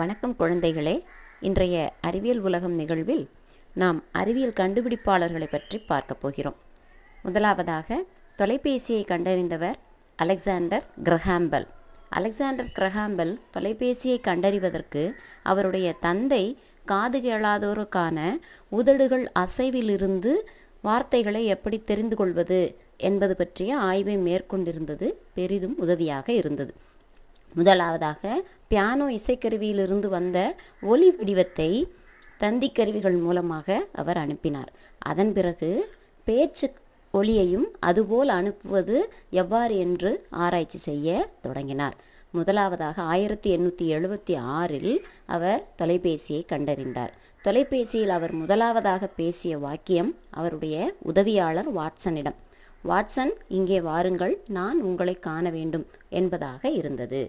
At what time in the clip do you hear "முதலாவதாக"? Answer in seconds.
7.22-8.04, 27.56-28.42, 42.30-43.02, 48.32-49.06